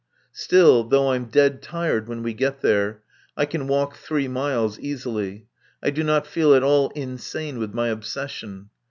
Still, 0.33 0.83
though 0.85 1.11
I'm 1.11 1.25
dead 1.25 1.61
tired 1.61 2.07
when 2.07 2.23
we 2.23 2.33
get 2.33 2.61
there, 2.61 3.03
I 3.37 3.45
can 3.45 3.67
walk 3.67 3.95
three 3.95 4.27
miles 4.27 4.79
easily. 4.79 5.45
I 5.83 5.91
do 5.91 6.01
not 6.03 6.25
feel 6.25 6.55
at 6.55 6.63
all 6.63 6.89
insane 6.95 7.59
with 7.59 7.75
my 7.75 7.89
obsession. 7.89 8.71